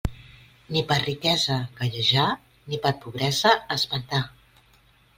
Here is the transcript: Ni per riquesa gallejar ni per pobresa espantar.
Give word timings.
Ni 0.75 0.81
per 0.91 0.97
riquesa 1.03 1.59
gallejar 1.83 2.25
ni 2.73 2.83
per 2.87 2.95
pobresa 3.07 3.57
espantar. 3.81 4.27